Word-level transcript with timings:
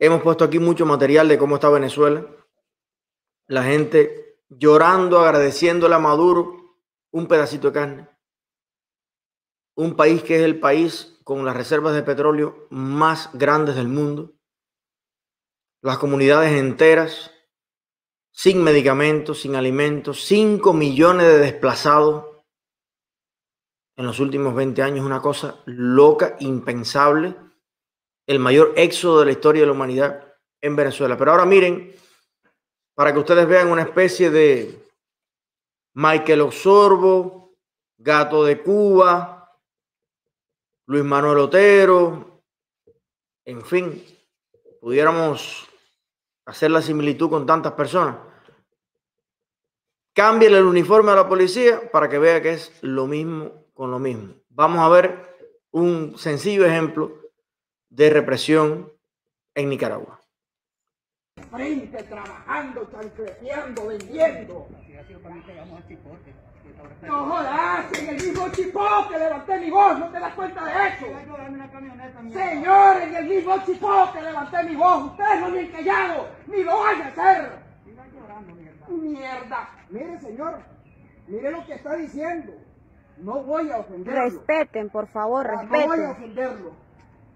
Hemos 0.00 0.22
puesto 0.22 0.44
aquí 0.44 0.58
mucho 0.58 0.86
material 0.86 1.28
de 1.28 1.38
cómo 1.38 1.56
está 1.56 1.68
Venezuela. 1.68 2.24
La 3.46 3.64
gente 3.64 4.38
llorando, 4.48 5.20
agradeciéndole 5.20 5.94
a 5.94 5.98
Maduro 5.98 6.76
un 7.10 7.26
pedacito 7.26 7.68
de 7.68 7.72
carne. 7.72 8.08
Un 9.74 9.96
país 9.96 10.22
que 10.22 10.36
es 10.36 10.42
el 10.42 10.60
país 10.60 11.18
con 11.24 11.44
las 11.44 11.56
reservas 11.56 11.94
de 11.94 12.02
petróleo 12.02 12.68
más 12.70 13.30
grandes 13.32 13.74
del 13.74 13.88
mundo. 13.88 14.34
Las 15.82 15.98
comunidades 15.98 16.52
enteras 16.52 17.32
sin 18.30 18.62
medicamentos, 18.62 19.40
sin 19.40 19.56
alimentos, 19.56 20.24
5 20.24 20.72
millones 20.72 21.26
de 21.26 21.38
desplazados 21.38 22.24
en 23.96 24.06
los 24.06 24.20
últimos 24.20 24.54
20 24.54 24.80
años, 24.80 25.04
una 25.04 25.20
cosa 25.20 25.60
loca, 25.66 26.36
impensable, 26.38 27.34
el 28.28 28.38
mayor 28.38 28.74
éxodo 28.76 29.20
de 29.20 29.24
la 29.24 29.32
historia 29.32 29.62
de 29.62 29.66
la 29.66 29.72
humanidad 29.72 30.34
en 30.60 30.76
Venezuela. 30.76 31.16
Pero 31.16 31.30
ahora 31.30 31.46
miren, 31.46 31.94
para 32.94 33.10
que 33.12 33.18
ustedes 33.18 33.48
vean 33.48 33.68
una 33.68 33.82
especie 33.82 34.30
de 34.30 34.86
Michael 35.94 36.42
Osorbo, 36.42 37.54
Gato 37.96 38.44
de 38.44 38.62
Cuba, 38.62 39.50
Luis 40.86 41.04
Manuel 41.04 41.38
Otero, 41.38 42.42
en 43.46 43.64
fin, 43.64 44.04
pudiéramos 44.78 45.66
hacer 46.44 46.70
la 46.70 46.82
similitud 46.82 47.30
con 47.30 47.46
tantas 47.46 47.72
personas. 47.72 48.18
Cámbiale 50.12 50.58
el 50.58 50.64
uniforme 50.64 51.12
a 51.12 51.16
la 51.16 51.28
policía 51.28 51.90
para 51.90 52.10
que 52.10 52.18
vea 52.18 52.42
que 52.42 52.52
es 52.52 52.78
lo 52.82 53.06
mismo 53.06 53.64
con 53.72 53.90
lo 53.90 53.98
mismo. 53.98 54.34
Vamos 54.50 54.80
a 54.80 54.88
ver 54.90 55.34
un 55.70 56.18
sencillo 56.18 56.66
ejemplo 56.66 57.27
de 57.90 58.10
represión 58.10 58.92
en 59.54 59.68
Nicaragua. 59.70 60.20
Frente, 61.50 62.02
trabajando, 62.04 62.88
chancleteando, 62.90 63.86
vendiendo. 63.86 64.68
No 67.02 67.24
jodas, 67.26 67.92
en 67.98 68.08
el 68.08 68.14
mismo 68.16 68.48
chipote 68.50 69.18
levanté 69.18 69.60
mi 69.60 69.70
voz, 69.70 69.98
¿no 69.98 70.10
te 70.10 70.20
das 70.20 70.34
cuenta 70.34 70.64
de 70.64 70.88
eso? 70.88 71.06
Señor, 72.32 72.96
en 73.02 73.16
el 73.16 73.24
mismo 73.28 73.56
chipote 73.64 74.22
levanté 74.22 74.62
mi 74.64 74.76
voz, 74.76 75.04
ustedes 75.10 75.40
no 75.40 75.48
me 75.50 75.60
han 75.60 75.68
callado, 75.68 76.28
ni 76.46 76.62
lo 76.64 76.78
van 76.80 77.02
a 77.02 77.06
hacer. 77.08 77.52
Mierda. 78.88 79.68
Mire, 79.90 80.20
señor, 80.20 80.58
mire 81.26 81.50
lo 81.50 81.64
que 81.66 81.74
está 81.74 81.94
diciendo. 81.96 82.52
No 83.18 83.42
voy 83.42 83.70
a 83.70 83.78
ofenderlo. 83.78 84.20
Respeten, 84.22 84.90
por 84.90 85.08
favor, 85.08 85.46
Ah, 85.50 85.62
No 85.64 85.68
voy 85.68 85.78
a 85.80 85.86
respeten. 85.86 86.10
ofenderlo. 86.10 86.87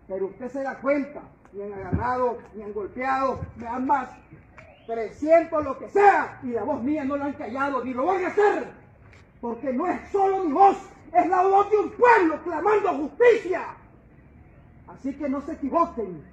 Pero 0.08 0.26
usted 0.26 0.50
se 0.50 0.62
da 0.62 0.78
cuenta. 0.80 1.22
Me 1.52 1.64
han 1.64 1.72
agarrado, 1.74 2.38
me 2.54 2.64
han 2.64 2.72
golpeado, 2.72 3.40
me 3.56 3.66
han 3.66 3.86
más 3.86 4.08
300 4.86 5.64
lo 5.64 5.78
que 5.78 5.88
sea. 5.88 6.40
Y 6.42 6.48
la 6.48 6.64
voz 6.64 6.82
mía 6.82 7.04
no 7.04 7.16
la 7.16 7.26
han 7.26 7.34
callado, 7.34 7.84
ni 7.84 7.92
lo 7.92 8.06
van 8.06 8.24
a 8.24 8.28
hacer. 8.28 8.68
Porque 9.40 9.72
no 9.72 9.86
es 9.86 10.10
solo 10.10 10.44
mi 10.44 10.52
voz, 10.52 10.76
es 11.12 11.26
la 11.28 11.42
voz 11.42 11.70
de 11.70 11.76
un 11.78 11.90
pueblo 11.90 12.42
clamando 12.42 12.88
justicia. 12.94 13.62
Así 14.88 15.12
que 15.14 15.28
no 15.28 15.40
se 15.42 15.52
equivoquen. 15.52 16.24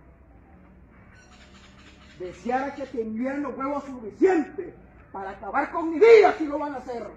Deseara 2.20 2.76
que 2.76 2.86
tendrían 2.86 3.42
los 3.42 3.58
huevos 3.58 3.84
suficientes 3.86 4.74
para 5.12 5.32
acabar 5.32 5.72
con 5.72 5.90
mi 5.90 6.00
vida 6.00 6.34
si 6.38 6.46
lo 6.46 6.60
van 6.60 6.76
a 6.76 6.78
hacer. 6.78 7.08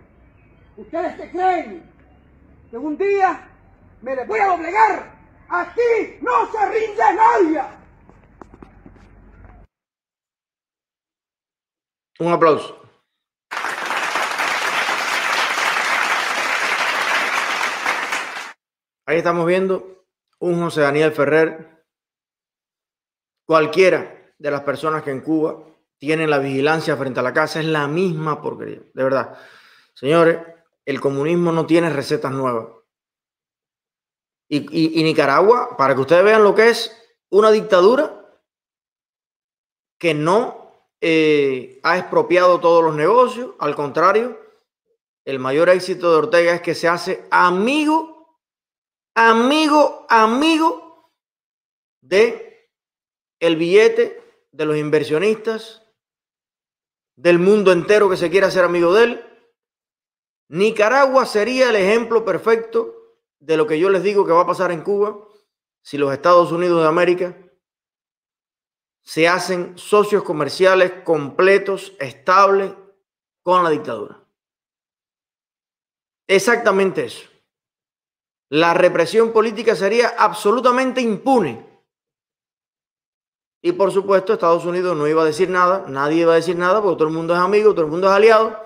¿Ustedes 0.77 1.15
qué 1.17 1.31
creen? 1.31 1.83
Que 2.71 2.79
un 2.79 2.97
día 2.97 3.49
me 4.01 4.17
les 4.17 4.27
voy 4.27 4.39
a 4.39 4.47
doblegar. 4.47 5.22
Aquí 5.55 6.17
no 6.23 6.51
se 6.51 6.67
rinde 6.71 7.03
nadie. 7.15 7.63
Un 12.21 12.33
aplauso. 12.33 12.81
Ahí 19.05 19.19
estamos 19.19 19.45
viendo 19.45 20.07
un 20.39 20.59
José 20.59 20.81
Daniel 20.81 21.13
Ferrer. 21.13 21.85
Cualquiera 23.45 24.33
de 24.39 24.51
las 24.51 24.63
personas 24.63 25.03
que 25.03 25.11
en 25.11 25.21
Cuba 25.21 25.67
tienen 25.99 26.31
la 26.31 26.39
vigilancia 26.39 26.97
frente 26.97 27.21
a 27.21 27.23
la 27.23 27.35
casa 27.35 27.61
es 27.61 27.67
la 27.67 27.87
misma 27.89 28.41
porquería. 28.41 28.81
De 28.95 29.05
verdad. 29.05 29.39
Señores, 29.93 30.39
el 30.87 30.99
comunismo 30.99 31.53
no 31.53 31.67
tiene 31.67 31.91
recetas 31.91 32.33
nuevas. 32.33 32.82
Y, 34.55 35.03
Nicaragua, 35.03 35.79
para 35.79 35.95
que 35.95 36.03
ustedes 36.03 36.23
vean 36.23 36.45
lo 36.45 36.55
que 36.55 36.69
es 36.69 36.95
una 37.31 37.51
dictadura 37.51 38.39
que 39.99 40.13
no 40.13 40.75
eh, 41.01 41.81
ha 41.83 41.97
expropiado 41.97 42.61
todos 42.61 42.85
los 42.85 42.95
negocios, 42.95 43.55
al 43.59 43.75
contrario, 43.75 44.39
el 45.25 45.39
mayor 45.39 45.71
éxito 45.71 46.11
de 46.11 46.19
Ortega 46.19 46.53
es 46.53 46.61
que 46.61 46.75
se 46.75 46.87
hace 46.87 47.27
amigo, 47.31 48.39
amigo, 49.15 50.05
amigo 50.11 51.11
de 52.03 52.69
el 53.41 53.57
billete 53.57 54.23
de 54.53 54.65
los 54.67 54.77
inversionistas, 54.77 55.83
del 57.17 57.39
mundo 57.39 57.73
entero 57.73 58.11
que 58.11 58.19
se 58.19 58.29
quiere 58.29 58.49
hacer 58.49 58.65
amigo 58.65 58.93
de 58.93 59.05
él. 59.05 59.27
Nicaragua 60.51 61.25
sería 61.25 61.71
el 61.71 61.77
ejemplo 61.77 62.23
perfecto 62.23 63.02
de 63.43 63.57
lo 63.57 63.67
que 63.67 63.79
yo 63.79 63.91
les 63.91 64.05
digo 64.05 64.25
que 64.25 64.33
va 64.33 64.43
a 64.43 64.47
pasar 64.47 64.71
en 64.71 64.83
Cuba 64.83 65.19
si 65.83 65.99
los 65.99 66.13
Estados 66.13 66.53
Unidos 66.53 66.81
de 66.81 66.89
América 66.89 67.37
se 69.03 69.27
hacen 69.27 69.77
socios 69.77 70.23
comerciales 70.23 70.93
completos, 71.05 71.93
estables 71.99 72.73
con 73.43 73.65
la 73.65 73.71
dictadura. 73.71 74.25
Exactamente 76.29 77.05
eso. 77.05 77.29
La 78.49 78.75
represión 78.75 79.33
política 79.33 79.75
sería 79.75 80.15
absolutamente 80.17 81.01
impune. 81.01 81.67
Y 83.61 83.73
por 83.73 83.91
supuesto 83.91 84.33
Estados 84.33 84.65
Unidos 84.65 84.97
no 84.97 85.09
iba 85.09 85.23
a 85.23 85.27
decir 85.27 85.51
nada, 85.51 85.85
nadie 85.89 86.23
iba 86.23 86.33
a 86.33 86.37
decir 86.37 86.57
nada 86.57 86.81
porque 86.81 86.99
todo 86.99 87.09
el 87.09 87.15
mundo 87.15 87.35
es 87.35 87.41
amigo, 87.41 87.73
todo 87.73 87.87
el 87.87 87.91
mundo 87.91 88.07
es 88.07 88.13
aliado 88.13 88.57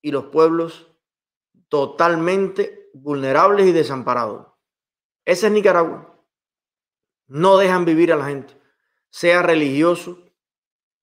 y 0.00 0.10
los 0.10 0.24
pueblos 0.24 0.88
totalmente 1.68 2.81
vulnerables 2.94 3.66
y 3.66 3.72
desamparados. 3.72 4.46
Ese 5.24 5.46
es 5.46 5.52
Nicaragua. 5.52 6.16
No 7.26 7.56
dejan 7.56 7.84
vivir 7.84 8.12
a 8.12 8.16
la 8.16 8.26
gente 8.26 8.62
sea 9.12 9.42
religioso, 9.42 10.18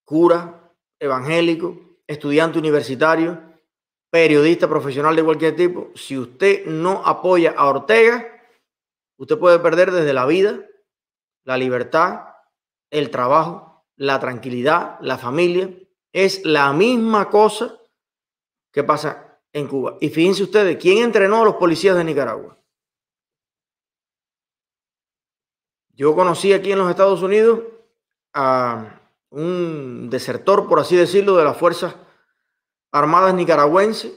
cura, 0.04 0.74
evangélico, 1.00 2.00
estudiante 2.08 2.58
universitario, 2.58 3.40
periodista 4.10 4.68
profesional 4.68 5.16
de 5.16 5.24
cualquier 5.24 5.56
tipo, 5.56 5.92
si 5.94 6.18
usted 6.18 6.66
no 6.66 7.04
apoya 7.06 7.54
a 7.56 7.68
Ortega, 7.68 8.28
usted 9.18 9.38
puede 9.38 9.60
perder 9.60 9.92
desde 9.92 10.14
la 10.14 10.26
vida, 10.26 10.66
la 11.46 11.58
libertad, 11.58 12.34
el 12.90 13.12
trabajo, 13.12 13.86
la 13.96 14.20
tranquilidad, 14.20 14.98
la 15.02 15.20
familia. 15.20 15.72
Es 16.12 16.44
la 16.44 16.74
misma 16.74 17.30
cosa 17.30 17.80
que 18.74 18.84
pasa 18.84 19.29
en 19.54 19.68
Cuba. 19.68 19.98
Y 20.00 20.10
fíjense 20.10 20.44
ustedes, 20.44 20.78
¿quién 20.78 21.00
entrenó 21.00 21.42
a 21.42 21.46
los 21.46 21.56
policías 21.56 21.96
de 21.96 22.04
Nicaragua? 22.04 22.58
Yo 25.90 26.16
conocí 26.16 26.54
aquí 26.54 26.72
en 26.72 26.80
los 26.80 26.90
Estados 26.90 27.22
Unidos 27.22 27.60
a 28.34 29.02
un 29.32 30.10
desertor, 30.10 30.68
por 30.68 30.80
así 30.80 30.96
decirlo, 30.96 31.36
de 31.36 31.44
las 31.44 31.58
Fuerzas 31.58 31.96
Armadas 32.92 33.36
nicaragüenses, 33.36 34.14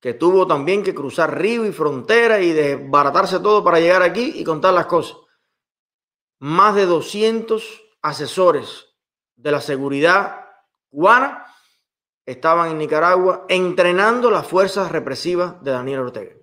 que 0.00 0.14
tuvo 0.14 0.46
también 0.46 0.82
que 0.82 0.94
cruzar 0.94 1.38
río 1.38 1.66
y 1.66 1.72
frontera 1.72 2.40
y 2.40 2.52
desbaratarse 2.52 3.38
todo 3.38 3.62
para 3.62 3.78
llegar 3.78 4.02
aquí 4.02 4.32
y 4.34 4.44
contar 4.44 4.74
las 4.74 4.86
cosas. 4.86 5.18
Más 6.40 6.74
de 6.74 6.86
200 6.86 7.82
asesores 8.02 8.86
de 9.36 9.52
la 9.52 9.60
seguridad 9.60 10.46
cubana 10.88 11.46
estaban 12.30 12.70
en 12.70 12.78
Nicaragua 12.78 13.44
entrenando 13.48 14.30
las 14.30 14.46
fuerzas 14.46 14.90
represivas 14.92 15.62
de 15.62 15.70
Daniel 15.70 16.00
Ortega. 16.00 16.34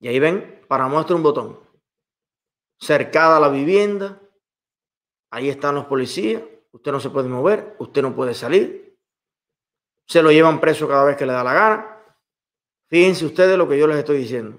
Y 0.00 0.08
ahí 0.08 0.18
ven, 0.18 0.64
para 0.68 0.86
muestra 0.88 1.16
un 1.16 1.22
botón. 1.22 1.60
Cercada 2.78 3.40
la 3.40 3.48
vivienda, 3.48 4.20
Ahí 5.30 5.48
están 5.48 5.74
los 5.74 5.86
policías. 5.86 6.42
Usted 6.72 6.92
no 6.92 7.00
se 7.00 7.10
puede 7.10 7.28
mover, 7.28 7.76
usted 7.78 8.02
no 8.02 8.14
puede 8.14 8.34
salir. 8.34 8.96
Se 10.06 10.22
lo 10.22 10.30
llevan 10.30 10.60
preso 10.60 10.88
cada 10.88 11.04
vez 11.04 11.16
que 11.16 11.26
le 11.26 11.32
da 11.32 11.44
la 11.44 11.52
gana. 11.52 11.96
Fíjense 12.88 13.26
ustedes 13.26 13.58
lo 13.58 13.68
que 13.68 13.78
yo 13.78 13.86
les 13.86 13.98
estoy 13.98 14.18
diciendo. 14.18 14.58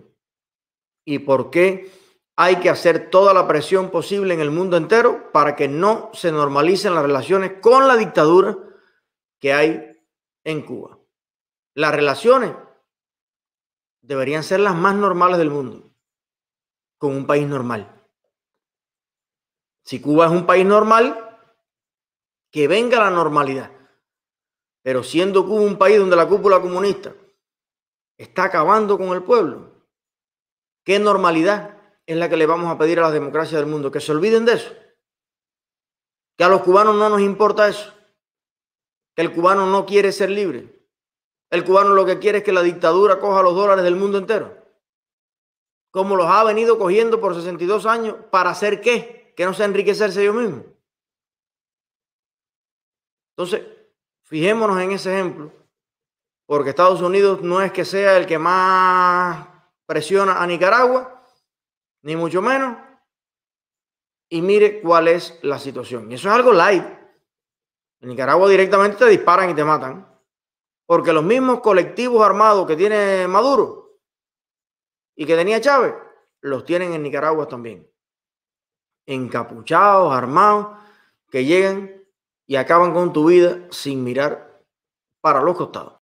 Y 1.06 1.20
por 1.20 1.50
qué 1.50 1.92
hay 2.36 2.58
que 2.58 2.70
hacer 2.70 3.10
toda 3.10 3.34
la 3.34 3.48
presión 3.48 3.90
posible 3.90 4.34
en 4.34 4.42
el 4.42 4.52
mundo 4.52 4.78
entero 4.78 5.32
para 5.32 5.56
que 5.56 5.68
no 5.68 6.12
se 6.14 6.32
normalicen 6.32 6.94
las 6.94 7.04
relaciones 7.04 7.54
con 7.62 7.88
la 7.88 7.98
dictadura 7.98 8.58
que 9.40 9.54
hay 9.54 9.98
en 10.44 10.62
Cuba. 10.66 11.00
Las 11.74 11.96
relaciones 11.96 12.54
deberían 14.02 14.44
ser 14.44 14.60
las 14.60 14.76
más 14.76 14.96
normales 14.96 15.38
del 15.38 15.50
mundo 15.50 15.90
con 16.98 17.16
un 17.16 17.26
país 17.26 17.48
normal. 17.48 17.96
Si 19.84 20.02
Cuba 20.02 20.26
es 20.26 20.32
un 20.32 20.46
país 20.46 20.66
normal, 20.66 21.26
que 22.52 22.68
venga 22.68 23.00
la 23.00 23.10
normalidad. 23.10 23.72
Pero 24.82 25.04
siendo 25.04 25.46
Cuba 25.46 25.62
un 25.62 25.78
país 25.78 25.98
donde 26.00 26.16
la 26.16 26.28
cúpula 26.28 26.62
comunista 26.62 27.14
está 28.18 28.46
acabando 28.46 28.98
con 28.98 29.10
el 29.10 29.24
pueblo, 29.24 29.86
¿qué 30.84 31.00
normalidad 31.00 31.78
es 32.06 32.18
la 32.18 32.30
que 32.30 32.38
le 32.38 32.46
vamos 32.46 32.70
a 32.74 32.78
pedir 32.78 33.00
a 33.00 33.04
las 33.04 33.14
democracias 33.14 33.62
del 33.62 33.70
mundo? 33.70 33.92
Que 33.92 34.02
se 34.02 34.12
olviden 34.12 34.46
de 34.46 34.54
eso. 34.54 34.74
Que 36.38 36.44
a 36.44 36.50
los 36.50 36.62
cubanos 36.62 36.96
no 36.96 37.10
nos 37.10 37.22
importa 37.22 37.68
eso. 37.68 37.94
El 39.20 39.34
cubano 39.34 39.66
no 39.66 39.86
quiere 39.86 40.14
ser 40.14 40.30
libre. 40.30 40.74
El 41.50 41.66
cubano 41.66 41.90
lo 41.90 42.06
que 42.06 42.20
quiere 42.20 42.38
es 42.38 42.44
que 42.46 42.54
la 42.54 42.64
dictadura 42.64 43.20
coja 43.20 43.44
los 43.44 43.54
dólares 43.54 43.84
del 43.84 43.98
mundo 43.98 44.18
entero. 44.18 44.58
Como 45.92 46.16
los 46.16 46.26
ha 46.28 46.42
venido 46.46 46.80
cogiendo 46.80 47.20
por 47.20 47.36
62 47.36 47.86
años, 47.86 48.16
¿para 48.32 48.52
hacer 48.52 48.80
qué? 48.80 49.34
Que 49.36 49.44
no 49.44 49.54
sea 49.54 49.66
enriquecerse 49.66 50.22
ellos 50.22 50.36
mismos. 50.36 50.64
Entonces, 53.36 53.68
fijémonos 54.24 54.80
en 54.80 54.92
ese 54.92 55.14
ejemplo, 55.14 55.52
porque 56.46 56.70
Estados 56.70 57.02
Unidos 57.02 57.42
no 57.42 57.62
es 57.62 57.74
que 57.74 57.84
sea 57.84 58.16
el 58.16 58.26
que 58.26 58.40
más 58.40 59.50
presiona 59.86 60.42
a 60.42 60.48
Nicaragua, 60.48 61.26
ni 62.04 62.16
mucho 62.16 62.42
menos. 62.42 62.78
Y 64.30 64.42
mire 64.42 64.80
cuál 64.80 65.10
es 65.10 65.38
la 65.42 65.60
situación. 65.60 66.10
Y 66.10 66.16
eso 66.16 66.30
es 66.30 66.36
algo 66.36 66.54
light. 66.54 66.99
En 68.02 68.10
Nicaragua 68.10 68.50
directamente 68.50 68.98
te 68.98 69.06
disparan 69.08 69.50
y 69.50 69.56
te 69.56 69.64
matan. 69.64 70.08
Porque 70.86 71.14
los 71.14 71.24
mismos 71.24 71.60
colectivos 71.60 72.26
armados 72.26 72.66
que 72.66 72.76
tiene 72.76 73.28
Maduro 73.28 74.00
y 75.16 75.26
que 75.26 75.36
tenía 75.36 75.62
Chávez, 75.62 75.94
los 76.42 76.64
tienen 76.66 76.94
en 76.94 77.04
Nicaragua 77.04 77.48
también. 77.48 77.88
Encapuchados, 79.06 80.14
armados, 80.14 80.78
que 81.30 81.46
llegan 81.46 82.04
y 82.48 82.56
acaban 82.56 82.94
con 82.94 83.14
tu 83.14 83.28
vida 83.28 83.68
sin 83.70 84.04
mirar 84.04 84.64
para 85.22 85.42
los 85.42 85.58
costados. 85.58 85.99